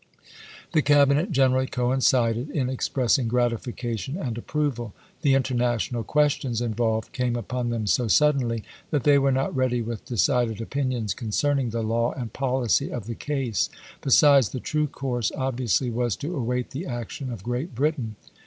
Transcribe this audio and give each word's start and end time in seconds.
^ 0.69 0.71
The 0.71 0.81
Cabinet 0.81 1.31
generally 1.31 1.67
coincided 1.67 2.49
in 2.49 2.71
expressing 2.71 3.29
gi'atification 3.29 4.19
and 4.19 4.35
approval. 4.35 4.95
The 5.21 5.35
international 5.35 6.03
ques 6.03 6.31
tions 6.39 6.59
involved 6.59 7.11
came 7.13 7.35
upon 7.35 7.69
them 7.69 7.85
so 7.85 8.07
suddenly 8.07 8.63
that 8.89 9.03
they 9.03 9.19
were 9.19 9.31
not 9.31 9.55
ready 9.55 9.83
with 9.83 10.05
decided 10.05 10.59
opinions 10.59 11.13
concern 11.13 11.59
ing 11.59 11.69
the 11.69 11.83
law 11.83 12.13
and 12.13 12.33
policy 12.33 12.91
of 12.91 13.05
the 13.05 13.13
case; 13.13 13.69
besides, 14.01 14.49
the 14.49 14.59
true 14.59 14.87
course 14.87 15.31
obviously 15.37 15.91
was 15.91 16.15
to 16.15 16.35
await 16.35 16.71
the 16.71 16.87
action 16.87 17.31
of 17.31 17.43
Great 17.43 17.75
Britain. 17.75 18.15